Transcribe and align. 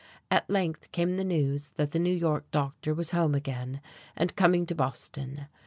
At 0.31 0.49
length 0.49 0.91
came 0.91 1.15
the 1.17 1.23
news 1.23 1.73
that 1.75 1.91
the 1.91 1.99
New 1.99 2.09
York 2.11 2.49
doctor 2.49 2.91
was 2.91 3.11
home 3.11 3.35
again; 3.35 3.81
and 4.17 4.35
coming 4.35 4.65
to 4.65 4.73
Boston. 4.73 5.45